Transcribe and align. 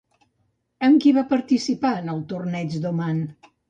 Amb 0.87 1.03
qui 1.03 1.13
va 1.19 1.25
participar 1.35 1.95
en 2.01 2.13
el 2.17 2.27
Torneig 2.35 2.83
d'Oman? 2.85 3.27